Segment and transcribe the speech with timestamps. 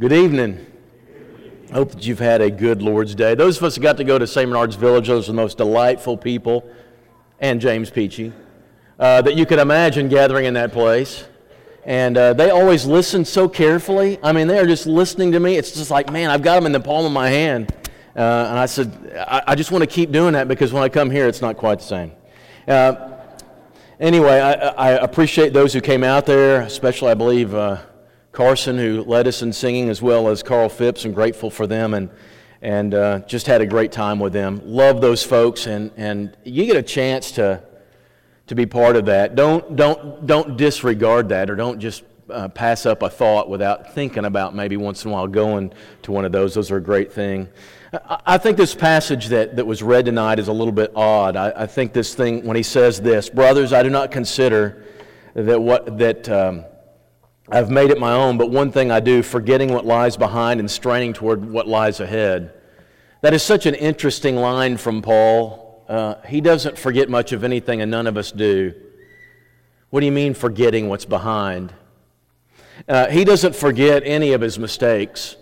[0.00, 0.64] Good evening.
[1.70, 3.34] I hope that you've had a good Lord's Day.
[3.34, 4.48] Those of us who got to go to St.
[4.48, 6.64] Bernard's Village, those are the most delightful people,
[7.40, 8.32] and James Peachy,
[9.00, 11.24] uh, that you could imagine gathering in that place.
[11.84, 14.20] And uh, they always listen so carefully.
[14.22, 15.56] I mean, they are just listening to me.
[15.56, 17.74] It's just like, man, I've got them in the palm of my hand.
[18.14, 18.20] Uh,
[18.50, 21.10] and I said, I, I just want to keep doing that because when I come
[21.10, 22.12] here, it's not quite the same.
[22.68, 23.14] Uh,
[23.98, 27.78] anyway, I, I, appreciate those who came out there, especially, I believe, uh,
[28.38, 31.04] Carson, who led us in singing, as well as Carl Phipps.
[31.04, 32.08] I'm grateful for them and,
[32.62, 34.60] and uh, just had a great time with them.
[34.64, 37.60] Love those folks, and, and you get a chance to,
[38.46, 39.34] to be part of that.
[39.34, 44.24] Don't, don't, don't disregard that or don't just uh, pass up a thought without thinking
[44.24, 46.54] about maybe once in a while going to one of those.
[46.54, 47.48] Those are a great thing.
[48.24, 51.34] I, think this passage that, that was read tonight is a little bit odd.
[51.34, 54.84] I, I think this thing, when he says this, Brothers, I do not consider
[55.34, 56.28] that what that.
[56.28, 56.64] Um,
[57.50, 60.70] I've made it my own, but one thing I do, forgetting what lies behind and
[60.70, 62.52] straining toward what lies ahead.
[63.22, 65.84] That is such an interesting line from Paul.
[65.88, 68.74] Uh, he doesn't forget much of anything, and none of us do.
[69.88, 71.72] What do you mean, forgetting what's behind?
[72.86, 75.36] Uh, he doesn't forget any of his mistakes.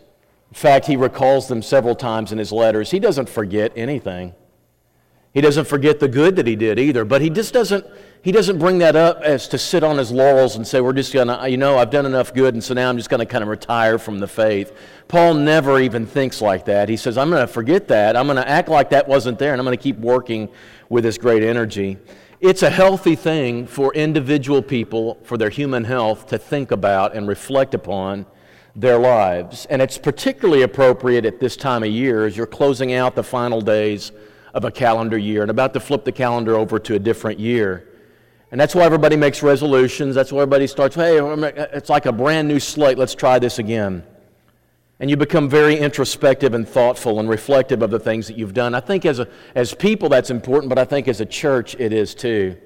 [0.50, 2.92] In fact, he recalls them several times in his letters.
[2.92, 4.32] He doesn't forget anything.
[5.34, 7.84] He doesn't forget the good that he did either, but he just doesn't
[8.26, 11.12] he doesn't bring that up as to sit on his laurels and say, We're just
[11.12, 13.24] going to, you know, I've done enough good, and so now I'm just going to
[13.24, 14.76] kind of retire from the faith.
[15.06, 16.88] Paul never even thinks like that.
[16.88, 18.16] He says, I'm going to forget that.
[18.16, 20.48] I'm going to act like that wasn't there, and I'm going to keep working
[20.88, 21.98] with this great energy.
[22.40, 27.28] It's a healthy thing for individual people, for their human health, to think about and
[27.28, 28.26] reflect upon
[28.74, 29.66] their lives.
[29.66, 33.60] And it's particularly appropriate at this time of year as you're closing out the final
[33.60, 34.10] days
[34.52, 37.86] of a calendar year and about to flip the calendar over to a different year.
[38.50, 40.14] And that's why everybody makes resolutions.
[40.14, 42.96] That's why everybody starts, hey, it's like a brand new slate.
[42.96, 44.04] Let's try this again.
[44.98, 48.74] And you become very introspective and thoughtful and reflective of the things that you've done.
[48.74, 51.92] I think as, a, as people that's important, but I think as a church it
[51.92, 52.56] is too.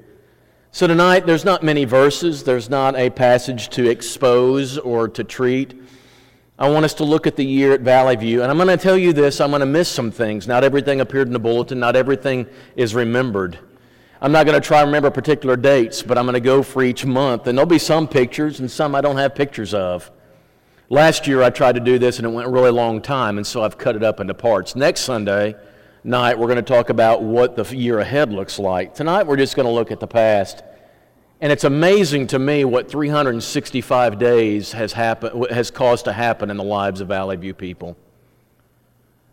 [0.71, 5.75] So tonight, there's not many verses, there's not a passage to expose or to treat.
[6.57, 8.43] I want us to look at the year at Valley View.
[8.43, 10.47] And I'm going to tell you this I'm going to miss some things.
[10.47, 12.47] Not everything appeared in the bulletin, not everything
[12.77, 13.59] is remembered.
[14.23, 16.83] I'm not going to try to remember particular dates, but I'm going to go for
[16.83, 17.47] each month.
[17.47, 20.11] And there'll be some pictures and some I don't have pictures of.
[20.91, 23.47] Last year I tried to do this and it went a really long time, and
[23.47, 24.77] so I've cut it up into parts.
[24.77, 25.55] Next Sunday
[26.05, 28.95] night we're going to talk about what the year ahead looks like.
[28.95, 30.65] Tonight we're just going to look at the past.
[31.41, 36.59] And it's amazing to me what 365 days has, happened, has caused to happen in
[36.59, 37.97] the lives of Valley View people.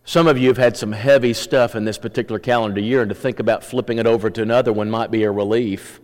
[0.08, 3.14] Some of you have had some heavy stuff in this particular calendar year, and to
[3.14, 6.00] think about flipping it over to another one might be a relief.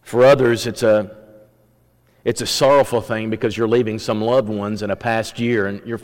[0.00, 1.14] For others, it's a,
[2.24, 5.86] it's a sorrowful thing because you're leaving some loved ones in a past year and
[5.86, 6.00] you're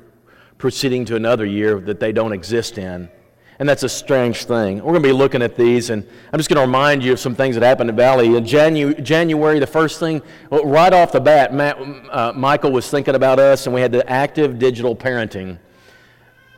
[0.58, 3.08] proceeding to another year that they don't exist in.
[3.58, 4.84] And that's a strange thing.
[4.84, 7.20] We're going to be looking at these, and I'm just going to remind you of
[7.20, 8.36] some things that happened in Valley.
[8.36, 11.78] In Janu- January, the first thing, right off the bat, Matt,
[12.10, 15.56] uh, Michael was thinking about us, and we had the active digital parenting.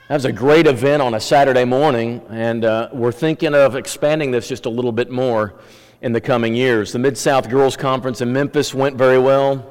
[0.09, 4.33] That was a great event on a Saturday morning, and uh, we're thinking of expanding
[4.33, 5.55] this just a little bit more
[6.03, 6.93] in the coming years.
[6.93, 9.65] The Mid South Girls Conference in Memphis went very well.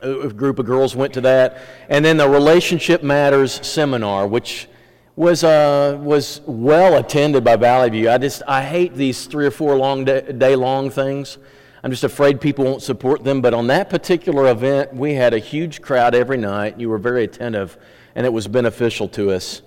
[0.00, 1.58] A group of girls went to that.
[1.90, 4.68] And then the Relationship Matters seminar, which
[5.16, 8.08] was, uh, was well attended by Valley View.
[8.08, 11.36] I just I hate these three or four long day, day long things.
[11.82, 13.42] I'm just afraid people won't support them.
[13.42, 16.80] But on that particular event, we had a huge crowd every night.
[16.80, 17.76] You were very attentive
[18.14, 19.62] and it was beneficial to us.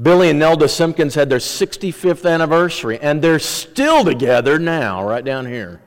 [0.00, 5.46] Billy and Nelda Simpkins had their 65th anniversary, and they're still together now, right down
[5.46, 5.80] here.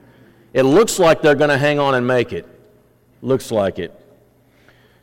[0.53, 2.45] It looks like they're going to hang on and make it.
[3.21, 3.97] Looks like it.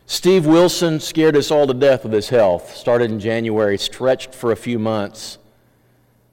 [0.04, 2.76] Steve Wilson scared us all to death with his health.
[2.76, 5.38] Started in January, stretched for a few months.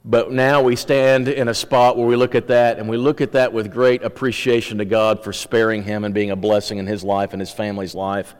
[0.04, 3.20] But now we stand in a spot where we look at that, and we look
[3.20, 6.86] at that with great appreciation to God for sparing him and being a blessing in
[6.86, 8.34] his life and his family's life.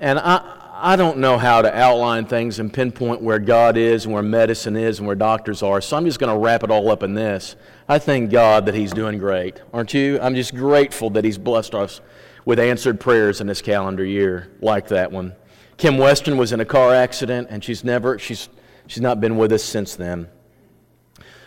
[0.00, 4.12] And I, I don't know how to outline things and pinpoint where God is and
[4.12, 6.90] where medicine is and where doctors are, so I'm just going to wrap it all
[6.90, 7.54] up in this.
[7.88, 9.62] I thank God that He's doing great.
[9.72, 10.18] Aren't you?
[10.20, 12.00] I'm just grateful that He's blessed us
[12.44, 15.36] with answered prayers in this calendar year like that one.
[15.76, 18.48] Kim Weston was in a car accident, and she's never, she's,
[18.88, 20.26] she's not been with us since then.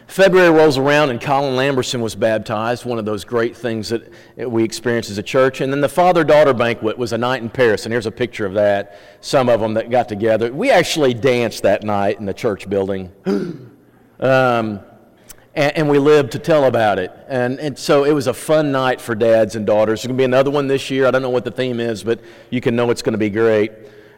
[0.07, 4.63] February rolls around and Colin Lamberson was baptized, one of those great things that we
[4.63, 5.59] experience as a church.
[5.59, 8.45] And then the father daughter banquet was a night in Paris, and here's a picture
[8.45, 8.97] of that.
[9.19, 10.51] Some of them that got together.
[10.51, 13.11] We actually danced that night in the church building.
[13.27, 14.79] um,
[15.53, 17.11] and, and, we lived to tell about it.
[17.27, 20.01] And, and so it was a fun night for dads and daughters.
[20.01, 21.05] There's going to be another one this year.
[21.05, 23.29] I don't know what the theme is, but you can know it's going to be
[23.29, 23.71] great.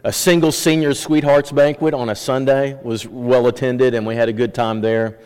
[0.04, 4.34] A single senior sweethearts banquet on a Sunday was well attended, and we had a
[4.34, 5.18] good time there.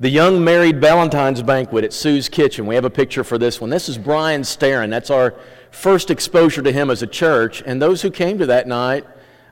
[0.00, 2.66] The young married Valentine's banquet at Sue's Kitchen.
[2.66, 3.68] We have a picture for this one.
[3.68, 4.90] This is Brian Starron.
[4.90, 5.34] That's our
[5.72, 7.64] first exposure to him as a church.
[7.66, 9.04] And those who came to that night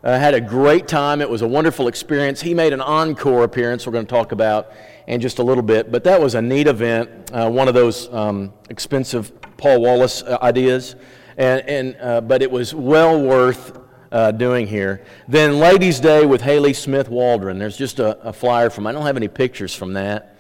[0.05, 1.21] uh, had a great time.
[1.21, 2.41] It was a wonderful experience.
[2.43, 4.71] He made an encore appearance we're going to talk about
[5.09, 5.91] in just a little bit.
[5.91, 10.39] But that was a neat event, uh, one of those um, expensive Paul Wallace uh,
[10.43, 10.95] ideas.
[11.39, 13.81] And, and, uh, but it was well worth
[14.13, 15.05] uh, doing here.
[15.27, 17.59] Then Ladies' Day with Haley Smith Waldron.
[17.59, 20.35] There's just a, a flyer from, I don't have any pictures from that.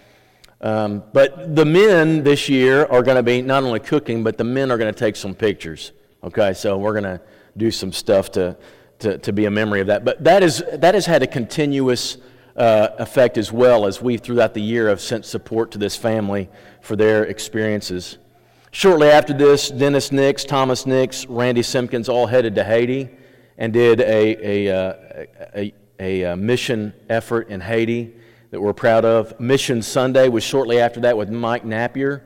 [0.61, 4.44] Um, but the men this year are going to be not only cooking, but the
[4.44, 5.93] men are going to take some pictures.
[6.25, 7.20] Okay, so we're going to
[7.56, 8.56] do some stuff to,
[9.00, 10.05] to, to be a memory of that.
[10.05, 12.17] But that, is, that has had a continuous
[12.56, 16.49] uh, effect as well as we, throughout the year, have sent support to this family
[16.81, 18.19] for their experiences.
[18.70, 23.11] Shortly after this, Dennis Nix, Thomas Nix, Randy Simpkins all headed to Haiti
[23.59, 24.94] and did a, a, uh,
[25.55, 28.14] a, a, a mission effort in Haiti
[28.56, 29.38] that we're proud of.
[29.38, 32.23] Mission Sunday was shortly after that with Mike Napier.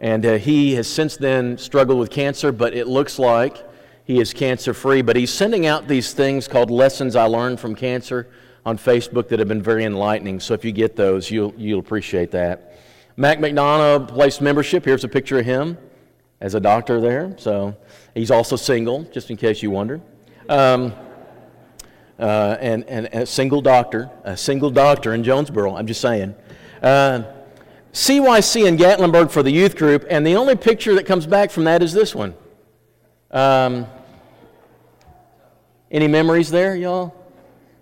[0.00, 3.62] And uh, he has since then struggled with cancer, but it looks like
[4.06, 5.02] he is cancer free.
[5.02, 8.30] But he's sending out these things called Lessons I Learned from Cancer
[8.64, 10.40] on Facebook that have been very enlightening.
[10.40, 12.78] So if you get those, you'll, you'll appreciate that.
[13.18, 14.82] Mac McDonough placed membership.
[14.82, 15.76] Here's a picture of him
[16.40, 17.34] as a doctor there.
[17.36, 17.76] So
[18.14, 20.00] he's also single, just in case you wonder.
[20.48, 20.94] Um,
[22.20, 26.34] uh, and, and a single doctor, a single doctor in Jonesboro, I'm just saying.
[26.82, 27.22] Uh,
[27.92, 31.64] CYC in Gatlinburg for the youth group, and the only picture that comes back from
[31.64, 32.34] that is this one.
[33.30, 33.86] Um,
[35.90, 37.14] any memories there, y'all?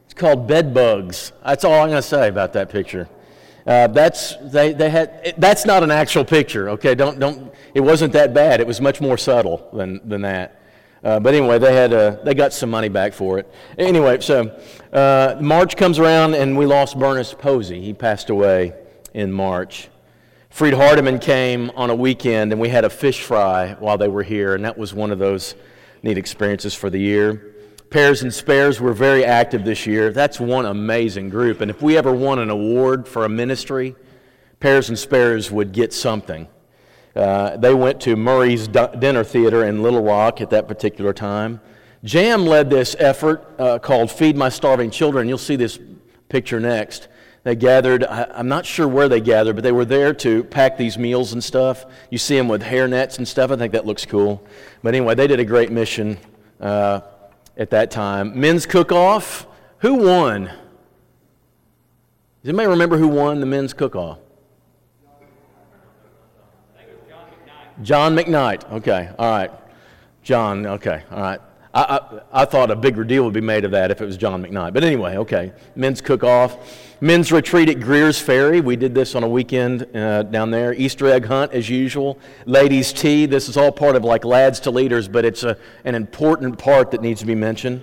[0.06, 1.32] It's called bed bugs.
[1.44, 3.08] That's all I'm going to say about that picture.
[3.67, 6.70] Uh, that's they, they had it, that's not an actual picture.
[6.70, 7.52] Okay, don't don't.
[7.75, 8.61] It wasn't that bad.
[8.61, 10.57] It was much more subtle than than that.
[11.02, 13.52] Uh, but anyway, they had uh, they got some money back for it.
[13.78, 14.58] Anyway, so
[14.92, 17.80] uh, March comes around and we lost Bernice Posey.
[17.80, 18.74] He passed away
[19.14, 19.88] in March.
[20.50, 24.24] Freed Hardeman came on a weekend and we had a fish fry while they were
[24.24, 25.54] here, and that was one of those
[26.02, 27.54] neat experiences for the year.
[27.90, 30.12] Pairs and Spares were very active this year.
[30.12, 31.60] That's one amazing group.
[31.60, 33.96] And if we ever won an award for a ministry,
[34.60, 36.48] Pairs and Spares would get something.
[37.14, 41.60] Uh, they went to Murray's Dinner Theater in Little Rock at that particular time.
[42.05, 45.28] JAM led this effort uh, called Feed My Starving Children.
[45.28, 45.78] You'll see this
[46.28, 47.08] picture next.
[47.43, 50.76] They gathered, I, am not sure where they gathered, but they were there to pack
[50.76, 51.87] these meals and stuff.
[52.10, 53.50] You see them with hair nets and stuff.
[53.50, 54.44] I think that looks cool.
[54.82, 56.19] But anyway, they did a great mission.
[56.60, 57.00] Uh,
[57.58, 58.38] at that time.
[58.38, 59.46] Men's cook off.
[59.78, 60.44] Who won?
[60.44, 60.55] Does
[62.44, 64.19] anybody remember who won the men's cook off?
[67.82, 68.70] John McKnight.
[68.72, 69.50] Okay, all right.
[70.22, 71.40] John, okay, all right.
[71.72, 74.16] I, I, I, thought a bigger deal would be made of that if it was
[74.16, 74.72] John McKnight.
[74.72, 75.52] But anyway, okay.
[75.76, 76.96] Men's cook off.
[77.00, 78.60] Men's retreat at Greer's Ferry.
[78.60, 80.74] We did this on a weekend uh, down there.
[80.74, 82.19] Easter egg hunt, as usual.
[82.46, 83.26] Ladies' tea.
[83.26, 86.91] This is all part of like Lads to Leaders, but it's a, an important part
[86.91, 87.82] that needs to be mentioned.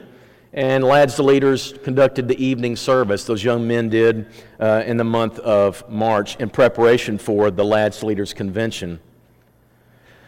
[0.52, 4.28] And Lads to Leaders conducted the evening service, those young men did
[4.60, 9.00] uh, in the month of March in preparation for the Lads to Leaders convention.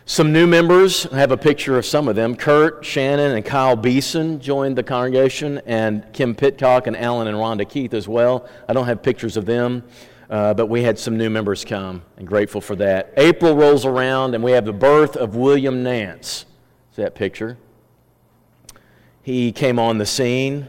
[0.10, 2.34] Some new members, I have a picture of some of them.
[2.34, 7.68] Kurt, Shannon, and Kyle Beeson joined the congregation, and Kim Pitcock and Alan and Rhonda
[7.68, 8.48] Keith as well.
[8.70, 9.84] I don't have pictures of them,
[10.30, 13.14] uh, but we had some new members come, and grateful for that.
[13.18, 16.46] April rolls around, and we have the birth of William Nance.
[16.96, 17.58] See that picture?
[19.24, 20.68] He came on the scene,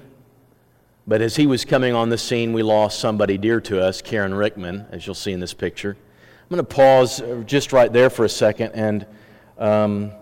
[1.06, 4.34] but as he was coming on the scene, we lost somebody dear to us, Karen
[4.34, 5.96] Rickman, as you'll see in this picture.
[5.96, 9.06] I'm going to pause just right there for a second and
[9.58, 10.12] um,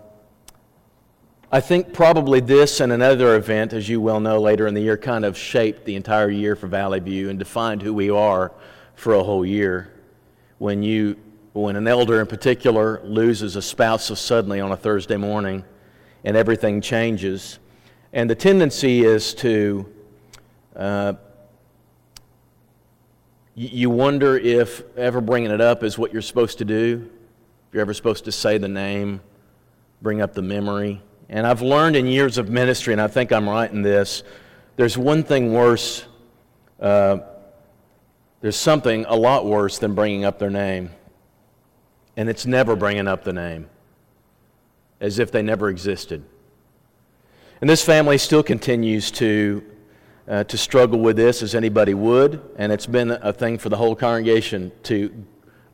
[1.51, 4.97] I think probably this and another event, as you well know later in the year,
[4.97, 8.51] kind of shaped the entire year for Valley View and defined who we are
[8.95, 9.93] for a whole year.
[10.57, 11.15] When, you,
[11.53, 15.63] when an elder in particular loses a spouse so suddenly on a Thursday morning
[16.25, 17.59] and everything changes,
[18.11, 19.93] and the tendency is to,
[20.75, 21.13] uh,
[23.55, 27.09] you wonder if ever bringing it up is what you're supposed to do
[27.67, 29.19] if you're ever supposed to say the name,
[30.01, 31.01] bring up the memory.
[31.27, 34.23] And I've learned in years of ministry, and I think I'm right in this,
[34.77, 36.05] there's one thing worse.
[36.79, 37.17] Uh,
[38.39, 40.91] there's something a lot worse than bringing up their name.
[42.15, 43.69] And it's never bringing up the name,
[45.01, 46.23] as if they never existed.
[47.59, 49.63] And this family still continues to,
[50.27, 53.77] uh, to struggle with this as anybody would, and it's been a thing for the
[53.77, 55.25] whole congregation to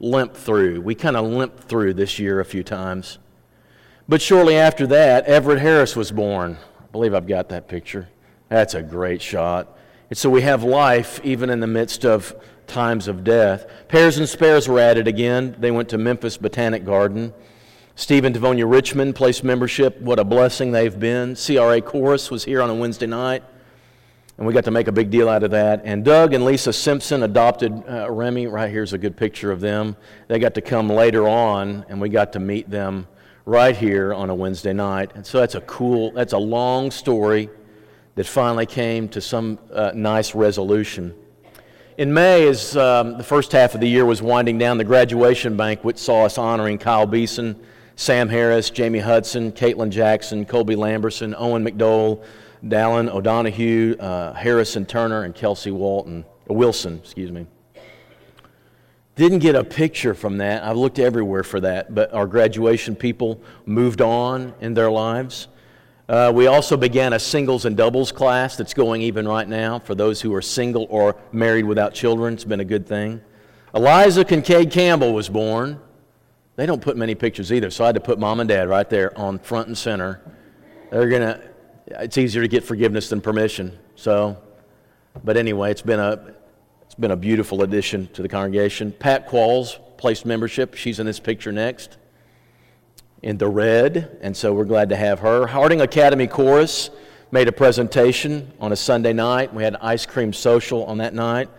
[0.04, 0.82] limp through.
[0.82, 3.20] We kind of limped through this year a few times.
[4.08, 6.58] But shortly after that, Everett Harris was born.
[6.82, 8.10] I believe I've got that picture.
[8.50, 9.78] That's a great shot.
[10.10, 12.36] And so we have life even in the midst of
[12.68, 13.66] times of death.
[13.88, 15.56] Pairs and Spares were added again.
[15.58, 17.34] They went to Memphis Botanic Garden.
[17.96, 20.02] Stephen Devonia Richmond placed membership.
[20.02, 21.36] What a blessing they've been.
[21.36, 23.44] CRA Chorus was here on a Wednesday night,
[24.38, 25.82] and we got to make a big deal out of that.
[25.84, 28.48] And Doug and Lisa Simpson adopted uh, Remy.
[28.48, 29.96] Right here's a good picture of them.
[30.28, 33.08] They got to come later on, and we got to meet them
[33.46, 35.12] right here on a Wednesday night.
[35.16, 37.50] And so that's a cool, that's a long story
[38.16, 41.14] that finally came to some uh, nice resolution.
[41.98, 45.56] In May, as um, the first half of the year was winding down, the graduation
[45.56, 47.60] banquet saw us honoring Kyle Beeson
[47.96, 52.24] Sam Harris, Jamie Hudson, Caitlin Jackson, Colby Lamberson, Owen McDowell,
[52.66, 57.46] Dallin O'Donohue, uh, Harrison Turner, and Kelsey Walton, uh, Wilson, excuse me.
[59.16, 60.64] Didn't get a picture from that.
[60.64, 65.50] I've looked everywhere for that, but our graduation people moved on in their lives.
[66.10, 69.94] Uh, we also began a singles and doubles class that's going even right now for
[69.94, 72.34] those who are single or married without children.
[72.34, 73.22] It's been a good thing.
[73.76, 75.80] Eliza Kincaid Campbell was born.
[76.56, 78.90] They don't put many pictures either, so I had to put mom and dad right
[78.90, 80.22] there on front and center.
[80.92, 81.42] They're going to,
[81.88, 83.78] it's easier to get forgiveness than permission.
[83.96, 84.38] So,
[85.24, 86.34] but anyway, it's been a,
[86.82, 88.92] it's been a beautiful addition to the congregation.
[88.92, 90.76] Pat Qualls placed membership.
[90.76, 91.98] She's in this picture next
[93.22, 95.48] in the red, and so we're glad to have her.
[95.48, 96.90] Harding Academy Chorus
[97.32, 99.54] made a presentation on a Sunday night.
[99.54, 101.50] We had ice cream social on that night.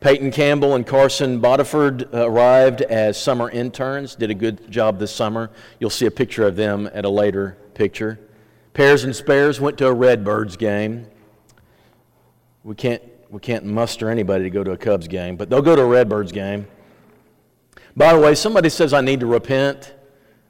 [0.00, 5.50] Peyton Campbell and Carson Bodiford arrived as summer interns, did a good job this summer.
[5.80, 8.20] You'll see a picture of them at a later picture.
[8.74, 11.06] Pairs and Spares went to a Redbirds game.
[12.64, 13.00] We can't,
[13.30, 15.86] we can't muster anybody to go to a Cubs game, but they'll go to a
[15.86, 16.66] Redbirds game.
[17.96, 19.94] By the way, somebody says I need to repent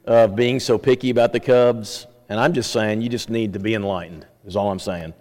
[0.06, 3.58] of being so picky about the Cubs, and I'm just saying you just need to
[3.58, 5.12] be enlightened, is all I'm saying.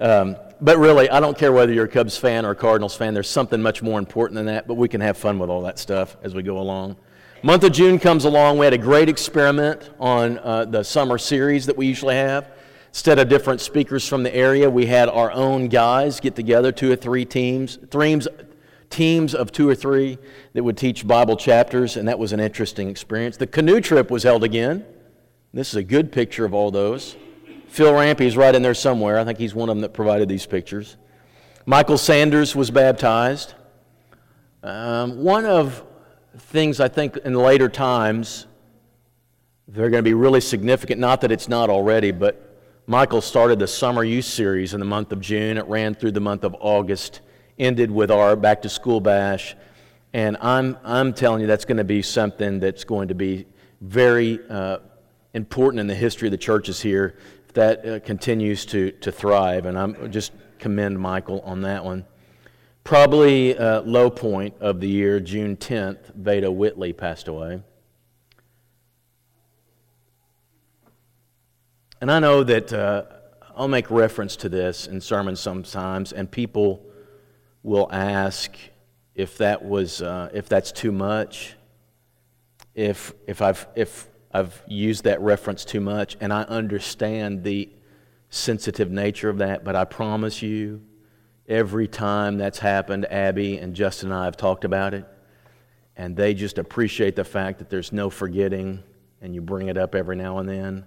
[0.00, 3.12] Um, but really, I don't care whether you're a Cubs fan or a Cardinals fan.
[3.12, 5.78] There's something much more important than that, but we can have fun with all that
[5.78, 6.96] stuff as we go along.
[7.44, 8.58] Month of June comes along.
[8.58, 12.50] We had a great experiment on uh, the summer series that we usually have.
[12.88, 16.90] Instead of different speakers from the area, we had our own guys get together, two
[16.90, 18.26] or three teams, teams,
[18.90, 20.18] teams of two or three
[20.54, 23.36] that would teach Bible chapters, and that was an interesting experience.
[23.36, 24.84] The canoe trip was held again.
[25.54, 27.14] This is a good picture of all those.
[27.68, 29.16] Phil Rampy's right in there somewhere.
[29.16, 30.96] I think he's one of them that provided these pictures.
[31.66, 33.54] Michael Sanders was baptized.
[34.64, 35.84] Um, one of
[36.48, 38.46] things I think in later times
[39.66, 40.98] they're going to be really significant.
[40.98, 45.12] Not that it's not already, but Michael started the summer youth series in the month
[45.12, 45.58] of June.
[45.58, 47.20] It ran through the month of August,
[47.58, 49.56] ended with our back to school bash.
[50.14, 53.44] And I'm, I'm telling you, that's going to be something that's going to be
[53.82, 54.78] very uh,
[55.34, 59.66] important in the history of the churches here if that uh, continues to, to thrive.
[59.66, 62.06] And I'm just commend Michael on that one.
[62.88, 67.60] Probably uh, low point of the year, June 10th, Veda Whitley passed away.
[72.00, 73.02] And I know that uh,
[73.54, 76.82] I'll make reference to this in sermons sometimes, and people
[77.62, 78.56] will ask
[79.14, 81.56] if that was uh, if that's too much,
[82.74, 87.68] if if I've if I've used that reference too much, and I understand the
[88.30, 90.87] sensitive nature of that, but I promise you,
[91.48, 95.06] every time that's happened, Abby and Justin and I have talked about it,
[95.96, 98.82] and they just appreciate the fact that there's no forgetting,
[99.20, 100.84] and you bring it up every now and then.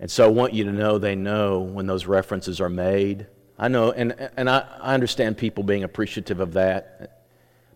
[0.00, 3.26] And so I want you to know they know when those references are made.
[3.58, 7.24] I know, and, and I, I understand people being appreciative of that.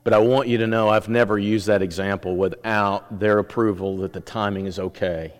[0.04, 4.12] But I want you to know I've never used that example without their approval that
[4.12, 5.32] the timing is okay.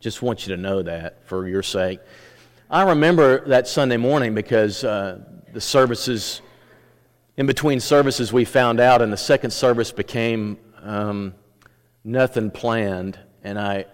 [0.00, 2.00] Just want you to know that for your sake.
[2.68, 5.20] I remember that Sunday morning because uh,
[5.52, 6.40] the services,
[7.36, 11.34] in between services, we found out, and the second service became um,
[12.04, 13.18] nothing planned.
[13.44, 13.86] And I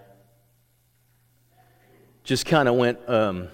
[2.23, 3.49] just kind of went, um,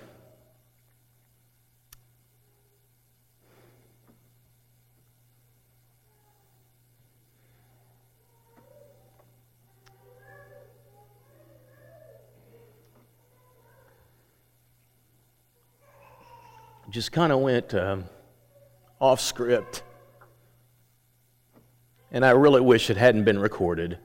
[16.95, 18.05] just kind of went um,
[19.01, 19.83] off script.
[22.09, 23.97] And I really wish it hadn't been recorded.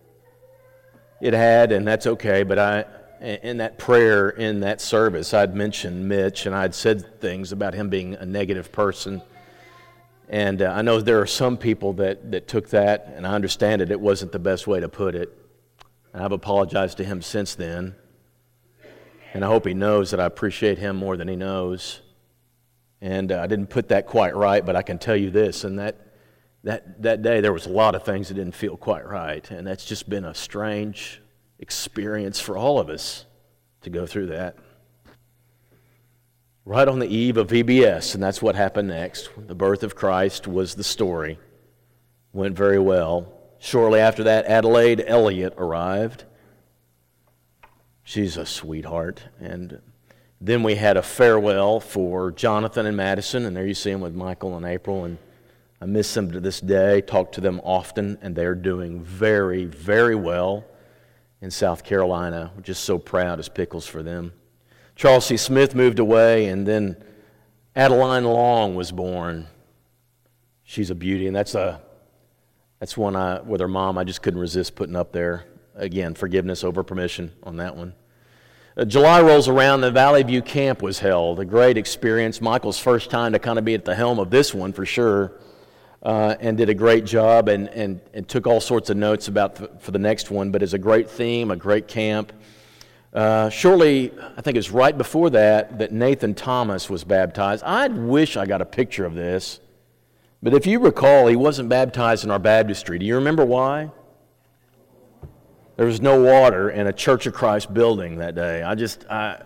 [1.21, 2.85] It had, and that's okay, but I,
[3.21, 7.91] in that prayer, in that service, I'd mentioned Mitch and I'd said things about him
[7.91, 9.23] being a negative person.
[10.29, 13.83] And uh, I know there are some people that, that took that, and I understand
[13.83, 15.33] it, it wasn't the best way to put it.
[16.13, 17.95] And I've apologized to him since then.
[19.33, 22.01] And I hope he knows that I appreciate him more than he knows.
[23.01, 25.65] And uh, I didn't put that quite right, but I can tell you this.
[25.65, 25.97] And that,
[26.65, 29.49] that, that day, there was a lot of things that didn't feel quite right.
[29.51, 31.23] And that's just been a strange
[31.59, 33.25] experience for all of us
[33.83, 34.57] to go through that.
[36.67, 39.31] Right on the eve of VBS, and that's what happened next.
[39.37, 41.39] The birth of Christ was the story.
[42.33, 43.33] Went very well.
[43.59, 46.25] Shortly after that, Adelaide Elliott arrived.
[48.03, 49.23] She's a sweetheart.
[49.41, 49.81] And
[50.41, 54.15] then we had a farewell for Jonathan and Madison, and there you see them with
[54.15, 55.05] Michael and April.
[55.05, 55.19] And
[55.81, 60.15] I miss them to this day, talk to them often, and they're doing very, very
[60.15, 60.65] well
[61.43, 62.53] in South Carolina.
[62.57, 64.33] We're just so proud as pickles for them.
[64.97, 65.37] Charles C.
[65.37, 66.97] Smith moved away, and then
[67.77, 69.47] Adeline Long was born.
[70.65, 71.83] She's a beauty, and that's a
[72.79, 75.45] that's one I, with her mom, I just couldn't resist putting up there.
[75.75, 77.95] Again, forgiveness over permission on that one.
[78.77, 81.41] Uh, July rolls around, the Valley View camp was held.
[81.41, 82.41] A great experience.
[82.41, 85.33] Michael's first time to kind of be at the helm of this one for sure,
[86.05, 89.57] uh, and did a great job and, and, and took all sorts of notes about
[89.57, 90.53] th- for the next one.
[90.53, 92.33] But it's a great theme, a great camp.
[93.13, 97.65] Uh, shortly, I think it was right before that, that Nathan Thomas was baptized.
[97.65, 99.59] I wish I got a picture of this.
[100.45, 103.01] But if you recall, he wasn't baptized in our baptistry.
[103.01, 103.91] Do you remember why?
[105.81, 108.63] There was no water in a Church of Christ building that day.
[108.63, 109.41] I just, I,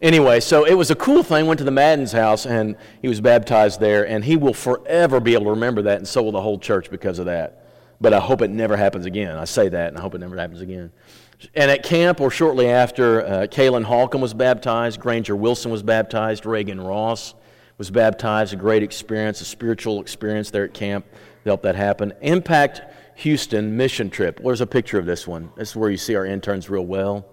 [0.00, 1.48] anyway, so it was a cool thing.
[1.48, 5.34] Went to the Madden's house and he was baptized there, and he will forever be
[5.34, 7.66] able to remember that, and so will the whole church because of that.
[8.00, 9.36] But I hope it never happens again.
[9.36, 10.92] I say that, and I hope it never happens again.
[11.56, 16.46] And at camp, or shortly after, uh, Kaylin Holcomb was baptized, Granger Wilson was baptized,
[16.46, 17.34] Reagan Ross
[17.78, 21.04] was baptized, a great experience, a spiritual experience there at camp
[21.42, 22.12] to help that happen.
[22.20, 24.40] Impact Houston mission trip.
[24.42, 25.50] There's a picture of this one.
[25.56, 27.26] This is where you see our interns real well.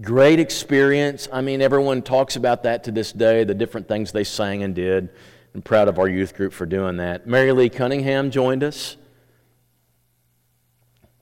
[0.00, 1.28] Great experience.
[1.32, 4.74] I mean, everyone talks about that to this day, the different things they sang and
[4.74, 5.08] did.
[5.54, 7.26] I'm proud of our youth group for doing that.
[7.26, 8.96] Mary Lee Cunningham joined us.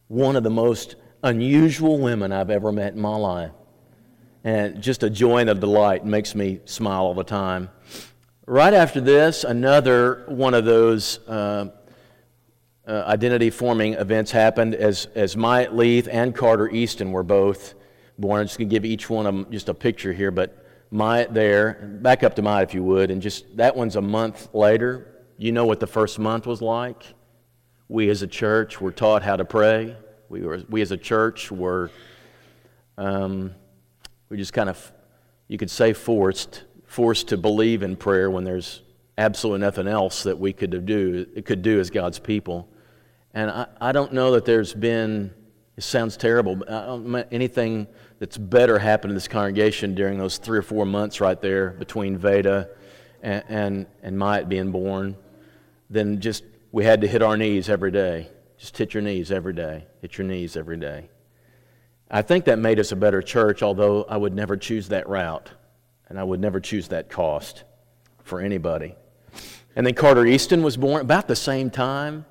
[0.08, 3.52] One of the most unusual women I've ever met in my life.
[4.44, 7.70] And just a joy and a delight makes me smile all the time.
[8.46, 11.70] Right after this, another one of those uh,
[12.86, 17.74] uh, identity forming events happened as, as Myatt Leith and Carter Easton were both
[18.18, 18.40] born.
[18.40, 21.34] I'm just going to give each one of them just a picture here, but Myatt
[21.34, 25.24] there, back up to Myatt if you would, and just that one's a month later.
[25.36, 27.02] You know what the first month was like?
[27.88, 29.96] We as a church were taught how to pray.
[30.28, 31.90] We, were, we as a church were,
[32.96, 33.52] um,
[34.28, 34.92] we just kind of,
[35.48, 38.82] you could say forced forced to believe in prayer when there's
[39.18, 42.68] absolutely nothing else that we could do, could do as God's people.
[43.36, 45.30] And I, I don't know that there's been,
[45.76, 47.86] it sounds terrible, but anything
[48.18, 52.16] that's better happened in this congregation during those three or four months right there between
[52.16, 52.70] Veda
[53.22, 55.18] and, and, and Myatt being born
[55.90, 58.30] than just we had to hit our knees every day.
[58.56, 59.86] Just hit your knees every day.
[60.00, 61.10] Hit your knees every day.
[62.10, 65.50] I think that made us a better church, although I would never choose that route.
[66.08, 67.64] And I would never choose that cost
[68.22, 68.94] for anybody.
[69.76, 72.24] And then Carter Easton was born about the same time,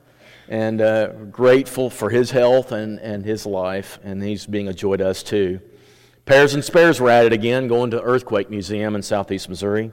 [0.47, 4.97] and uh, grateful for his health and, and his life, and he's being a joy
[4.97, 5.59] to us too.
[6.25, 9.91] Pairs and Spares were at it again, going to Earthquake Museum in southeast Missouri.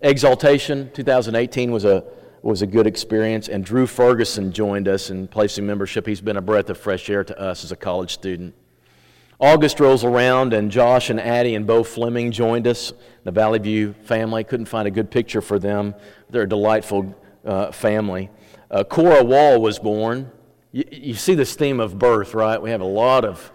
[0.00, 2.04] Exaltation 2018 was a,
[2.42, 6.06] was a good experience, and Drew Ferguson joined us in placing membership.
[6.06, 8.54] He's been a breath of fresh air to us as a college student.
[9.40, 12.92] August rolls around, and Josh and Addie and Bo Fleming joined us,
[13.24, 14.44] the Valley View family.
[14.44, 15.94] Couldn't find a good picture for them.
[16.30, 18.30] They're a delightful uh, family.
[18.70, 20.30] Uh, Cora Wall was born.
[20.72, 22.60] You, you see this theme of birth, right?
[22.60, 23.52] We have a lot of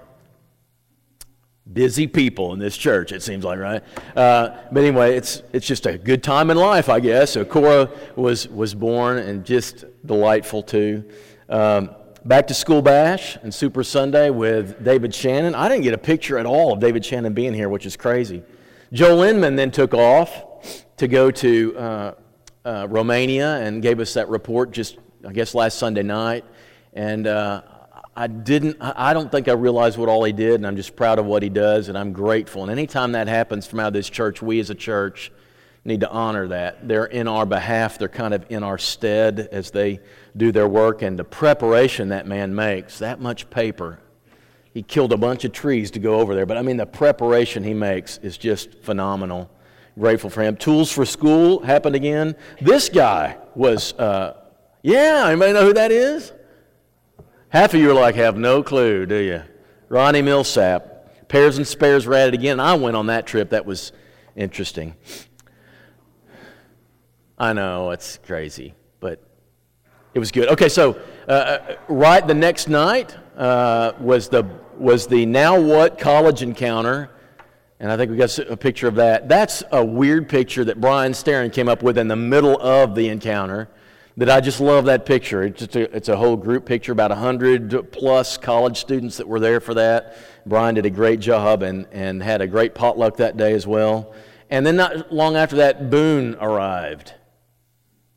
[1.72, 3.84] busy people in this church, it seems like, right?
[4.15, 7.32] Uh, but anyway, it's, it's just a good time in life, I guess.
[7.32, 11.04] So Cora was, was born and just delightful too.
[11.48, 11.91] Um,
[12.26, 15.56] back to school bash and Super Sunday with David Shannon.
[15.56, 18.43] I didn't get a picture at all of David Shannon being here, which is crazy.
[18.91, 20.45] Joe Inman then took off
[20.98, 22.13] to go to uh,
[22.69, 26.45] uh, Romania and gave us that report just, I guess, last Sunday night.
[26.93, 27.63] And uh,
[28.15, 31.19] I didn't, I don't think I realized what all he did, and I'm just proud
[31.19, 32.62] of what he does, and I'm grateful.
[32.62, 35.32] And anytime that happens from out of this church, we as a church
[35.84, 36.88] need to honor that.
[36.88, 39.99] They're in our behalf, they're kind of in our stead as they
[40.38, 43.99] do their work, and the preparation that man makes, that much paper.
[44.73, 47.63] He killed a bunch of trees to go over there, but I mean, the preparation
[47.63, 49.49] he makes is just phenomenal.
[49.99, 50.55] Grateful for him.
[50.55, 52.35] Tools for School happened again.
[52.62, 54.38] This guy was uh,
[54.81, 56.31] Yeah, anybody know who that is?
[57.49, 59.41] Half of you are like, have no clue, do you?
[59.89, 61.27] Ronnie Milsap.
[61.27, 62.62] Pairs and Spares were it again.
[62.62, 63.49] I went on that trip.
[63.49, 63.91] That was
[64.38, 64.95] interesting.
[67.38, 69.21] I know, it's crazy, but
[70.13, 70.47] it was good.
[70.49, 74.43] Okay, so uh, uh, right the next night uh, was, the,
[74.77, 77.09] was the Now What College Encounter.
[77.80, 79.30] And I think we got a picture of that.
[79.30, 83.08] That's a weird picture that Brian Starron came up with in the middle of the
[83.08, 83.70] encounter
[84.18, 85.44] that I just love that picture.
[85.44, 89.39] It's, just a, it's a whole group picture, about 100 plus college students that were
[89.39, 90.18] there for that.
[90.46, 94.13] Brian did a great job and, and had a great potluck that day as well.
[94.50, 97.13] And then not long after that, Boone arrived.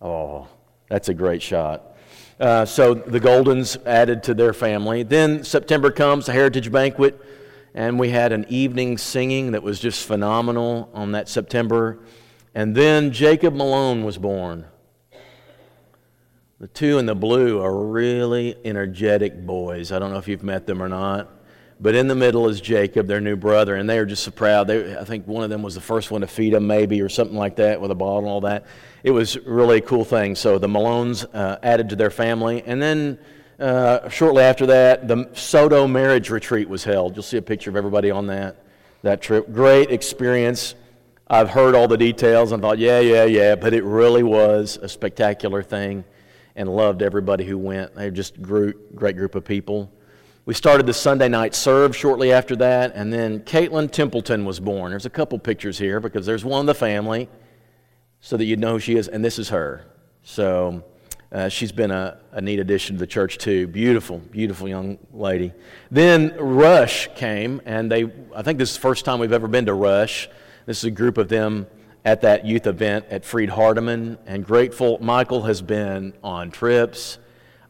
[0.01, 0.49] Oh,
[0.89, 1.97] that's a great shot.
[2.41, 5.05] Uh, so the Goldens added to their family.
[5.05, 7.21] Then September comes, the Heritage Banquet,
[7.75, 12.01] and we had an evening singing that was just phenomenal on that September.
[12.55, 14.67] And then Jacob Malone was born.
[16.61, 19.91] The two in the blue are really energetic boys.
[19.91, 21.29] I don't know if you've met them or not.
[21.81, 24.69] But in the middle is Jacob, their new brother, and they are just so proud.
[24.69, 27.09] They, I think one of them was the first one to feed them, maybe, or
[27.09, 28.67] something like that, with a bottle and all that.
[29.03, 30.37] It was really a cool thing.
[30.37, 32.63] So the Malones uh, added to their family.
[32.65, 33.19] And then
[33.59, 37.17] uh, shortly after that, the Soto marriage retreat was held.
[37.17, 38.65] You'll see a picture of everybody on that,
[39.03, 39.53] that trip.
[39.53, 40.75] Great experience.
[41.29, 44.89] I've heard all the details and thought, yeah, yeah, yeah, but it really was a
[44.89, 46.05] spectacular thing
[46.57, 47.95] and loved everybody who went.
[47.95, 48.41] They were just a
[48.95, 49.91] great group of people.
[50.45, 54.91] We started the Sunday night serve shortly after that, and then Caitlin Templeton was born.
[54.91, 57.29] There's a couple pictures here because there's one of the family
[58.21, 59.87] so that you'd know who she is, and this is her.
[60.23, 60.85] So
[61.33, 63.67] uh, she's been a, a neat addition to the church, too.
[63.67, 65.53] Beautiful, beautiful young lady.
[65.91, 69.67] Then Rush came, and they, I think this is the first time we've ever been
[69.67, 70.29] to Rush.
[70.67, 71.67] This is a group of them
[72.05, 74.99] at that youth event at Freed Hardeman and grateful.
[75.01, 77.19] Michael has been on trips.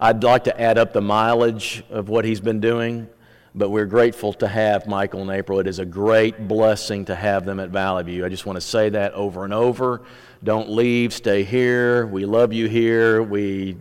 [0.01, 3.09] I'd like to add up the mileage of what he's been doing,
[3.55, 5.61] but we're grateful to have Michael and April.
[5.61, 8.25] It is a great blessing to have them at Valley View.
[8.25, 10.03] I just want to say that over and over.
[10.45, 12.07] Don't leave, stay here.
[12.07, 13.23] We love you here.
[13.23, 13.77] We,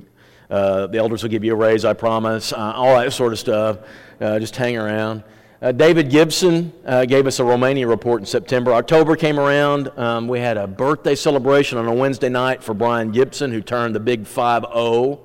[0.50, 2.54] uh, the elders will give you a raise, I promise.
[2.54, 3.80] Uh, all that sort of stuff.
[4.20, 5.24] Uh, just hang around.
[5.60, 8.74] Uh, David Gibson uh, gave us a Romania report in September.
[8.74, 9.90] October came around.
[9.98, 13.96] Um, we had a birthday celebration on a Wednesday night for Brian Gibson, who turned
[13.96, 15.20] the big 5 0.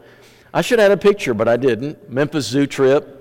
[0.54, 2.10] I should have had a picture, but I didn't.
[2.10, 3.12] Memphis Zoo trip.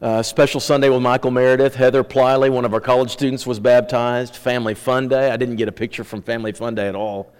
[0.00, 1.74] Uh, special Sunday with Michael Meredith.
[1.74, 4.36] Heather Pliley, one of our college students, was baptized.
[4.36, 5.30] Family Fun Day.
[5.30, 7.32] I didn't get a picture from Family Fun Day at all.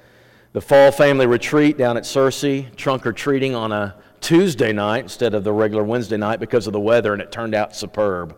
[0.53, 2.75] The Fall Family Retreat down at Searcy.
[2.75, 6.73] Trunk or treating on a Tuesday night instead of the regular Wednesday night because of
[6.73, 8.37] the weather, and it turned out superb.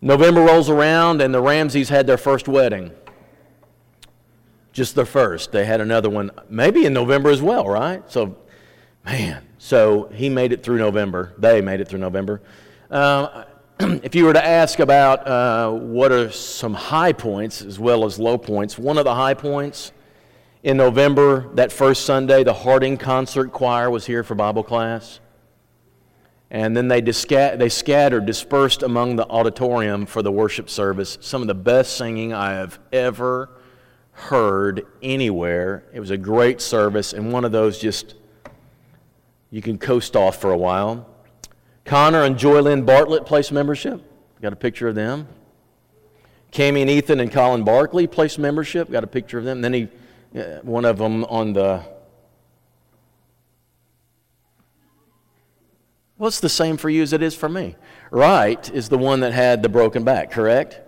[0.00, 2.90] November rolls around, and the Ramseys had their first wedding.
[4.72, 5.52] Just their first.
[5.52, 8.02] They had another one, maybe in November as well, right?
[8.10, 8.38] So,
[9.04, 11.34] man, so he made it through November.
[11.36, 12.40] They made it through November.
[12.90, 13.44] Uh,
[13.78, 18.18] if you were to ask about uh, what are some high points as well as
[18.18, 19.92] low points, one of the high points
[20.62, 25.20] in November, that first Sunday, the Harding Concert Choir was here for Bible class.
[26.50, 31.16] And then they, disca- they scattered, dispersed among the auditorium for the worship service.
[31.20, 33.50] Some of the best singing I have ever
[34.12, 35.84] heard anywhere.
[35.92, 38.16] It was a great service, and one of those just
[39.50, 41.06] you can coast off for a while.
[41.84, 44.02] Connor and Joylyn Bartlett placed membership.
[44.42, 45.26] Got a picture of them.
[46.52, 48.90] Cami and Ethan and Colin Barkley placed membership.
[48.90, 49.60] Got a picture of them.
[49.60, 49.88] then he,
[50.62, 51.84] one of them on the
[56.20, 57.76] Well, it's the same for you as it is for me.
[58.10, 60.78] Right is the one that had the broken back, correct?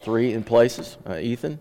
[0.00, 1.60] Three in places, uh, Ethan.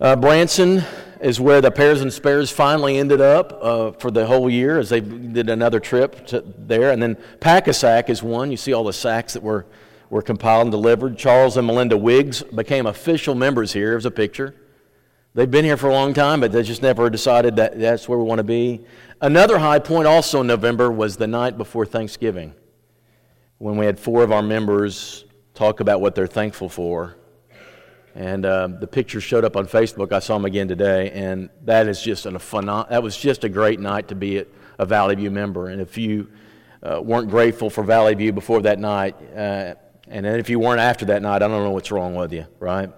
[0.00, 0.82] Uh, Branson
[1.20, 4.88] is where the pairs and spares finally ended up uh, for the whole year as
[4.88, 6.90] they did another trip to there.
[6.90, 8.50] And then Packasack is one.
[8.50, 9.64] You see all the sacks that were,
[10.10, 11.16] were compiled and delivered.
[11.16, 13.90] Charles and Melinda Wiggs became official members here.
[13.90, 14.56] There's a picture.
[15.36, 18.16] They've been here for a long time, but they just never decided that that's where
[18.16, 18.84] we want to be.
[19.20, 22.54] Another high point also in November was the night before Thanksgiving
[23.58, 27.16] when we had four of our members talk about what they're thankful for.
[28.14, 30.12] And uh, the picture showed up on Facebook.
[30.12, 33.48] I saw them again today, and that is just a phenom- that was just a
[33.48, 34.44] great night to be
[34.78, 35.66] a Valley View member.
[35.66, 36.30] And if you
[36.80, 39.74] uh, weren't grateful for Valley View before that night, uh,
[40.06, 42.46] and then if you weren't after that night, I don't know what's wrong with you,
[42.60, 42.88] right?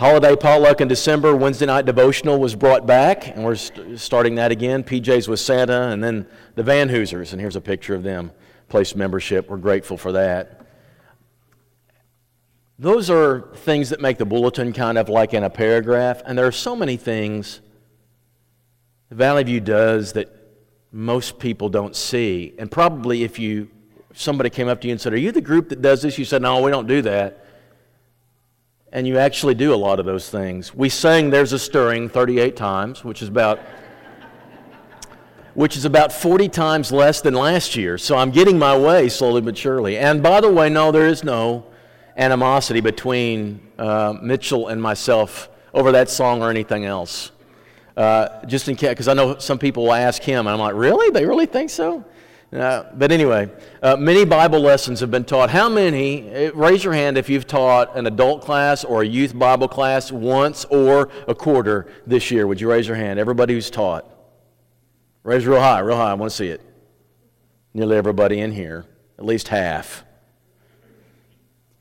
[0.00, 4.50] Holiday potluck in December, Wednesday night devotional was brought back, and we're st- starting that
[4.50, 4.82] again.
[4.82, 8.32] PJ's with Santa, and then the Van Hoosers, and here's a picture of them.
[8.70, 10.64] Place membership, we're grateful for that.
[12.78, 16.46] Those are things that make the bulletin kind of like in a paragraph, and there
[16.46, 17.60] are so many things
[19.10, 20.34] the Valley View does that
[20.90, 22.54] most people don't see.
[22.58, 23.68] And probably if you
[24.10, 26.16] if somebody came up to you and said, Are you the group that does this?
[26.16, 27.44] You said, No, we don't do that.
[28.92, 30.74] And you actually do a lot of those things.
[30.74, 33.60] We sang There's a Stirring 38 times, which is about
[35.54, 37.98] which is about 40 times less than last year.
[37.98, 39.98] So I'm getting my way slowly but surely.
[39.98, 41.66] And by the way, no, there is no
[42.16, 47.32] animosity between uh, Mitchell and myself over that song or anything else.
[47.96, 50.74] Uh, just in case, because I know some people will ask him, and I'm like,
[50.74, 51.10] really?
[51.10, 52.04] They really think so?
[52.52, 53.48] Uh, but anyway,
[53.80, 55.50] uh, many Bible lessons have been taught.
[55.50, 59.38] How many, eh, raise your hand if you've taught an adult class or a youth
[59.38, 62.48] Bible class once or a quarter this year.
[62.48, 63.20] Would you raise your hand?
[63.20, 64.04] Everybody who's taught.
[65.22, 66.10] Raise real high, real high.
[66.10, 66.60] I want to see it.
[67.72, 68.84] Nearly everybody in here,
[69.16, 70.04] at least half.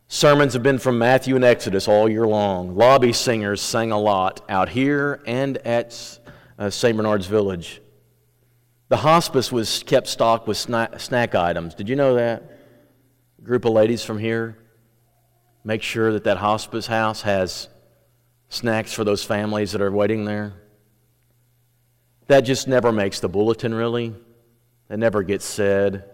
[0.07, 2.75] Sermons have been from Matthew and Exodus all year long.
[2.75, 6.19] Lobby singers sang a lot out here and at
[6.59, 6.95] uh, St.
[6.95, 7.81] Bernard's Village.
[8.89, 11.75] The hospice was kept stocked with snack, snack items.
[11.75, 12.43] Did you know that?
[13.37, 14.57] A group of ladies from here
[15.63, 17.69] make sure that that hospice house has
[18.49, 20.53] snacks for those families that are waiting there.
[22.27, 24.15] That just never makes the bulletin, really.
[24.89, 26.05] It never gets said.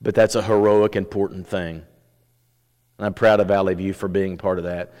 [0.00, 1.82] But that's a heroic, important thing.
[2.98, 4.92] And I'm proud of Valley View for being part of that.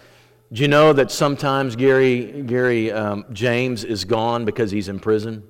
[0.52, 5.44] Do you know that sometimes Gary, Gary um, James is gone because he's in prison?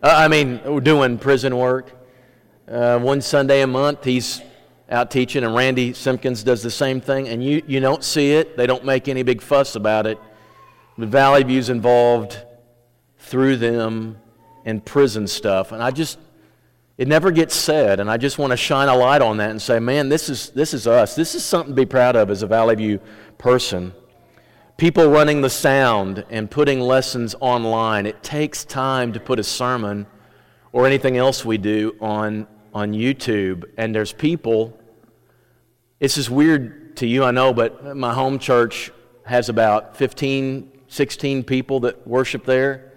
[0.00, 1.90] Uh, I mean, doing prison work.
[2.68, 4.40] Uh, one Sunday a month, he's
[4.88, 8.56] out teaching, and Randy Simpkins does the same thing, and you, you don't see it.
[8.56, 10.16] They don't make any big fuss about it.
[10.96, 12.40] But Valley View's involved
[13.18, 14.18] through them
[14.64, 15.72] in prison stuff.
[15.72, 16.20] And I just,
[16.96, 19.60] it never gets said, and I just want to shine a light on that and
[19.60, 21.16] say, man, this is, this is us.
[21.16, 23.00] This is something to be proud of as a Valley View
[23.36, 23.92] person.
[24.78, 28.06] People running the sound and putting lessons online.
[28.06, 30.06] It takes time to put a sermon
[30.70, 34.78] or anything else we do on, on YouTube, and there's people.
[35.98, 38.92] This is weird to you, I know, but my home church
[39.24, 42.92] has about 15, 16 people that worship there.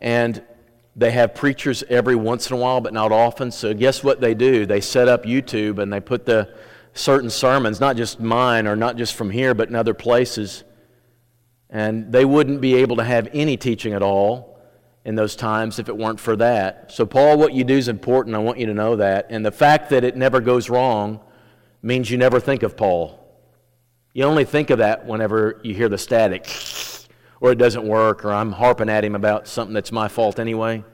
[0.00, 0.40] And
[0.94, 3.50] they have preachers every once in a while, but not often.
[3.50, 4.64] So, guess what they do?
[4.64, 6.54] They set up YouTube and they put the
[6.94, 10.62] certain sermons, not just mine or not just from here, but in other places.
[11.70, 14.58] And they wouldn't be able to have any teaching at all
[15.04, 16.90] in those times if it weren't for that.
[16.92, 18.34] So, Paul, what you do is important.
[18.34, 19.26] I want you to know that.
[19.30, 21.20] And the fact that it never goes wrong
[21.82, 23.18] means you never think of Paul.
[24.12, 26.48] You only think of that whenever you hear the static
[27.40, 30.84] or it doesn't work, or I'm harping at him about something that's my fault anyway.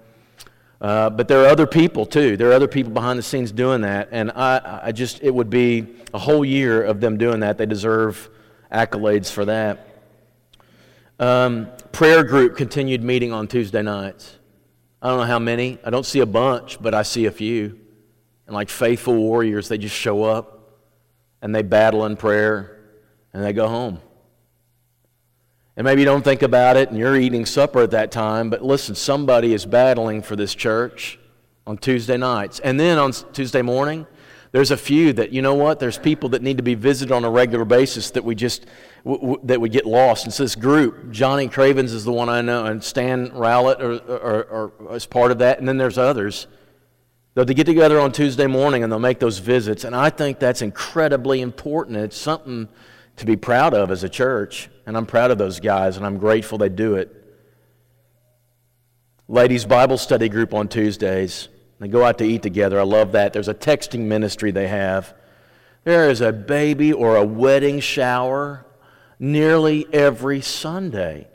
[0.81, 2.37] Uh, but there are other people too.
[2.37, 5.49] There are other people behind the scenes doing that, and I, I just it would
[5.49, 7.57] be a whole year of them doing that.
[7.57, 8.29] They deserve
[8.71, 9.84] accolades for that.
[11.19, 14.37] Um, prayer group continued meeting on Tuesday nights.
[15.01, 15.79] I don't know how many.
[15.85, 17.79] I don't see a bunch, but I see a few.
[18.47, 20.81] And like faithful warriors, they just show up
[21.41, 22.81] and they battle in prayer
[23.33, 24.01] and they go home.
[25.77, 28.63] And maybe you don't think about it and you're eating supper at that time, but
[28.63, 31.19] listen, somebody is battling for this church
[31.67, 32.61] on Tuesday nights.
[32.61, 34.07] And then on Tuesday morning,
[34.55, 37.25] there's a few that, you know what, there's people that need to be visited on
[37.25, 38.67] a regular basis that we just,
[39.03, 40.27] w- w- that we get lost.
[40.27, 43.81] And so this group, Johnny Cravens is the one I know, and Stan Rowlett
[44.95, 45.59] is part of that.
[45.59, 46.47] And then there's others.
[47.35, 49.83] They'll get together on Tuesday morning and they'll make those visits.
[49.83, 51.97] And I think that's incredibly important.
[51.97, 52.69] It's something
[53.17, 54.71] to be proud of as a church.
[54.87, 57.13] And I'm proud of those guys, and I'm grateful they do it.
[59.27, 61.49] Ladies' Bible study group on Tuesdays.
[61.85, 62.81] They go out to eat together.
[62.81, 63.35] I love that.
[63.35, 65.13] There's a texting ministry they have.
[65.85, 68.65] There is a baby or a wedding shower
[69.19, 71.29] nearly every Sunday.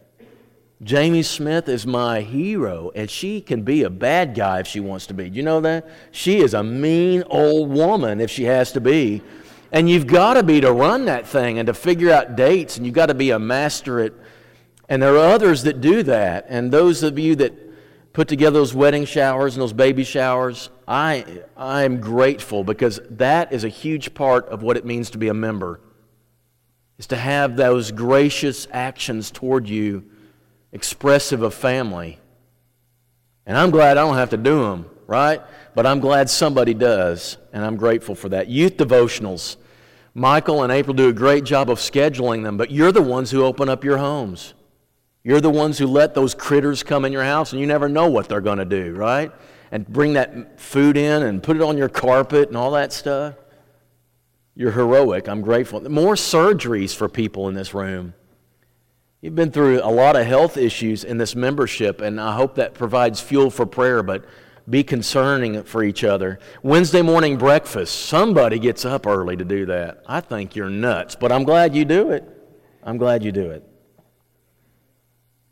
[0.82, 5.06] Jamie Smith is my hero, and she can be a bad guy if she wants
[5.06, 5.30] to be.
[5.30, 5.88] Do you know that?
[6.10, 9.22] She is a mean old woman if she has to be.
[9.72, 12.88] And you've got to be to run that thing and to figure out dates, and
[12.88, 14.14] you've got to be a master at.
[14.88, 16.48] And there are others that do that.
[16.50, 17.69] And those of you that
[18.14, 23.64] put together those wedding showers and those baby showers, I, I'm grateful because that is
[23.64, 25.80] a huge part of what it means to be a member,
[26.98, 30.06] is to have those gracious actions toward you
[30.72, 32.20] expressive of family.
[33.46, 35.42] And I'm glad I don't have to do them, right?
[35.74, 38.48] But I'm glad somebody does, and I'm grateful for that.
[38.48, 39.58] Youth devotionals.
[40.14, 43.44] Michael and April do a great job of scheduling them, but you're the ones who
[43.44, 44.54] open up your homes.
[45.24, 48.10] You're the ones who let those critters come in your house, and you never know
[48.10, 49.32] what they're going to do, right?
[49.72, 53.36] And bring that food in and put it on your carpet and all that stuff.
[54.56, 55.28] You're heroic.
[55.28, 55.82] I'm grateful.
[55.90, 58.14] More surgeries for people in this room.
[59.22, 62.74] You've been through a lot of health issues in this membership, and I hope that
[62.74, 64.26] provides fuel for prayer, but
[64.70, 66.40] be concerning for each other.
[66.64, 70.04] Wednesday morning breakfast, somebody gets up early to do that.
[70.08, 72.24] I think you're nuts, but I'm glad you do it.
[72.84, 73.69] I'm glad you do it.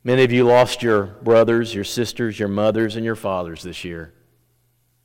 [0.08, 4.14] Many of you lost your brothers, your sisters, your mothers, and your fathers this year.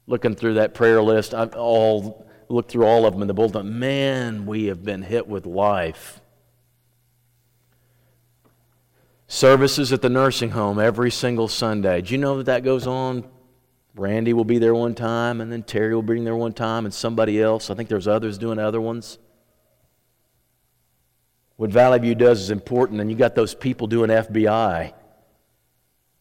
[0.07, 3.81] Looking through that prayer list, I've all looked through all of them in the bulletin.
[3.81, 6.21] Man, we have been hit with life.
[9.27, 12.01] Services at the nursing home every single Sunday.
[12.01, 13.25] Do you know that that goes on?
[13.97, 16.95] Randy will be there one time, and then Terry will be there one time, and
[16.95, 17.71] somebody else.
[17.71, 19.19] I think there's others doing other ones.
[21.63, 24.93] What Valley View does is important, and you got those people doing FBI,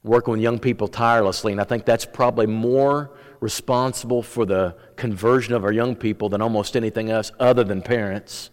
[0.04, 5.56] working with young people tirelessly, and I think that's probably more responsible for the conversion
[5.56, 8.52] of our young people than almost anything else other than parents,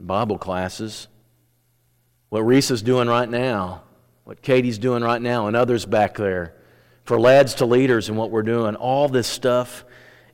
[0.00, 1.08] Bible classes
[2.30, 3.82] what Reese's doing right now,
[4.24, 6.54] what Katie's doing right now, and others back there,
[7.04, 8.74] for lads to leaders and what we're doing.
[8.74, 9.84] All this stuff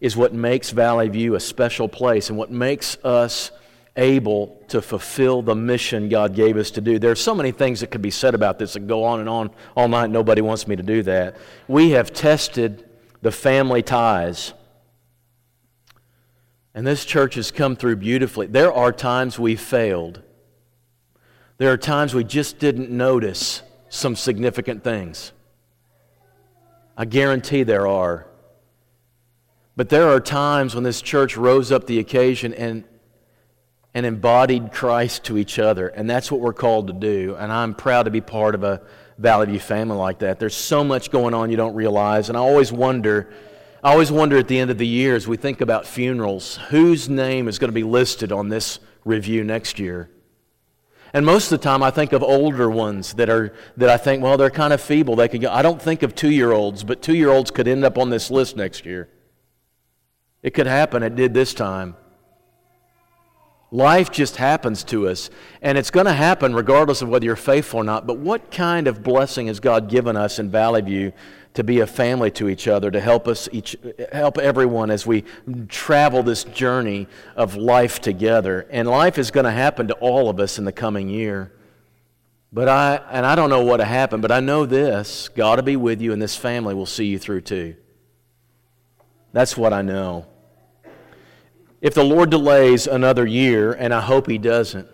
[0.01, 3.51] is what makes Valley View a special place and what makes us
[3.97, 6.99] able to fulfill the mission God gave us to do.
[6.99, 9.29] There are so many things that could be said about this that go on and
[9.29, 10.11] on all night.
[10.11, 11.37] Nobody wants me to do that.
[11.69, 12.89] We have tested
[13.21, 14.55] the family ties.
[16.75, 18.47] And this church has come through beautifully.
[18.47, 20.23] There are times we failed.
[21.59, 25.33] There are times we just didn't notice some significant things.
[26.97, 28.27] I guarantee there are.
[29.77, 32.85] But there are times when this church rose up the occasion and,
[33.95, 35.89] and embodied Christ to each other.
[35.89, 37.37] And that's what we're called to do.
[37.39, 38.83] And I'm proud to be part of a
[39.19, 40.39] Valley View family like that.
[40.39, 42.29] There's so much going on you don't realize.
[42.29, 43.33] And I always wonder,
[43.83, 47.09] I always wonder at the end of the year as we think about funerals, whose
[47.09, 50.11] name is going to be listed on this review next year?
[51.15, 54.23] And most of the time, I think of older ones that are that I think,
[54.23, 55.15] well, they're kind of feeble.
[55.15, 55.51] They could go.
[55.53, 59.11] I don't think of two-year-olds, but two-year-olds could end up on this list next year.
[60.43, 61.03] It could happen.
[61.03, 61.97] It did this time.
[63.73, 65.31] Life just happens to us,
[65.63, 68.07] and it's going to happen regardless of whether you're faithful or not.
[68.07, 71.15] But what kind of blessing has God given us in Valley View
[71.55, 73.75] to be a family to each other, to help us each,
[74.13, 75.25] help everyone as we
[75.69, 78.67] travel this journey of life together.
[78.71, 81.51] And life is going to happen to all of us in the coming year.
[82.53, 85.65] But I, and I don't know what will happen, but I know this God will
[85.65, 87.77] be with you, and this family will see you through too.
[89.33, 90.27] That's what I know.
[91.83, 94.87] If the Lord delays another year, and I hope He doesn't,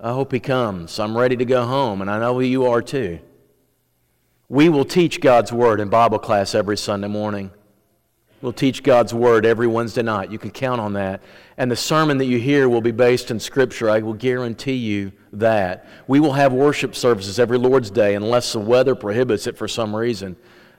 [0.00, 1.00] I hope He comes.
[1.00, 3.18] I'm ready to go home, and I know you are too.
[4.48, 7.50] We will teach God's Word in Bible class every Sunday morning.
[8.40, 10.30] We'll teach God's Word every Wednesday night.
[10.30, 11.22] You can count on that.
[11.58, 13.90] And the sermon that you hear will be based in Scripture.
[13.90, 15.88] I will guarantee you that.
[16.06, 19.94] We will have worship services every Lord's Day unless the weather prohibits it for some
[19.94, 20.36] reason.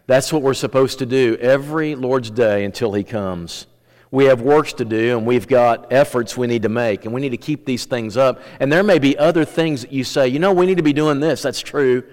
[0.07, 3.67] That's what we're supposed to do every Lord's Day until He comes.
[4.11, 7.21] We have works to do and we've got efforts we need to make, and we
[7.21, 8.41] need to keep these things up.
[8.59, 10.93] And there may be other things that you say, you know, we need to be
[10.93, 11.41] doing this.
[11.41, 12.03] That's true.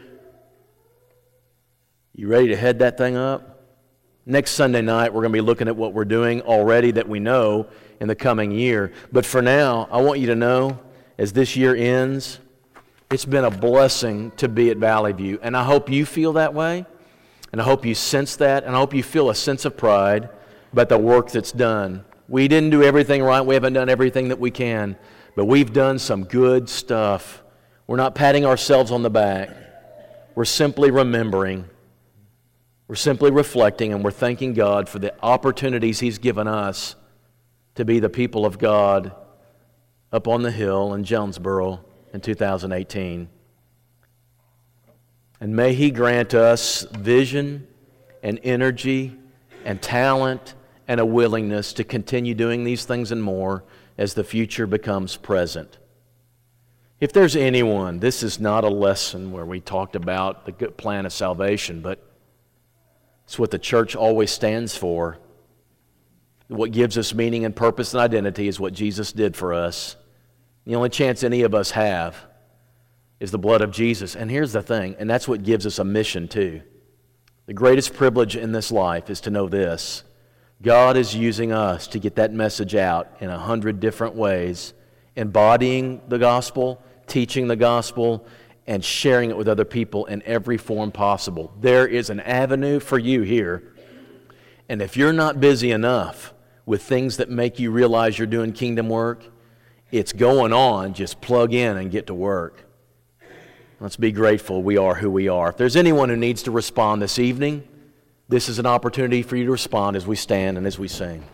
[2.15, 3.65] You ready to head that thing up?
[4.27, 7.19] Next Sunday night, we're going to be looking at what we're doing already that we
[7.19, 7.67] know
[8.01, 8.93] in the coming year.
[9.11, 10.79] But for now, I want you to know
[11.17, 12.39] as this year ends,
[13.11, 15.41] it's been a blessing to be at Valley View.
[15.43, 16.87] And I hope you feel that way.
[17.51, 18.65] And I hope you sense that.
[18.65, 20.29] And I hope you feel a sense of pride
[20.73, 22.05] about the work that's done.
[22.29, 23.41] We didn't do everything right.
[23.41, 24.97] We haven't done everything that we can.
[25.35, 27.43] But we've done some good stuff.
[27.87, 29.51] We're not patting ourselves on the back,
[30.35, 31.69] we're simply remembering
[32.89, 36.97] we're simply reflecting and we're thanking God for the opportunities He's given us
[37.75, 39.13] to be the people of God
[40.11, 43.29] up on the hill in Jonesboro in 2018.
[45.41, 47.69] And may He grant us vision
[48.23, 49.15] and energy
[49.67, 50.55] and talent
[50.89, 53.63] and a willingness to continue doing these things and more
[53.99, 55.79] as the future becomes present.
[56.99, 61.07] If there's anyone, this is not a lesson where we talked about the good plan
[61.07, 62.03] of salvation, but
[63.25, 65.19] it's what the church always stands for.
[66.49, 69.97] What gives us meaning and purpose and identity is what Jesus did for us.
[70.65, 72.17] The only chance any of us have
[73.21, 74.17] is the blood of Jesus.
[74.17, 76.63] And here's the thing, and that's what gives us a mission too.
[77.47, 80.03] The greatest privilege in this life is to know this
[80.61, 84.75] God is using us to get that message out in a hundred different ways,
[85.15, 88.27] embodying the gospel, teaching the gospel,
[88.67, 91.55] and sharing it with other people in every form possible.
[91.61, 93.73] There is an avenue for you here.
[94.69, 96.35] And if you're not busy enough
[96.67, 99.25] with things that make you realize you're doing kingdom work,
[99.91, 100.93] it's going on.
[100.93, 102.65] Just plug in and get to work.
[103.81, 105.51] Let's be grateful we are who we are.
[105.51, 107.67] If there's anyone who needs to respond this evening,
[108.29, 111.25] this is an opportunity for you to respond as we stand and as we sing.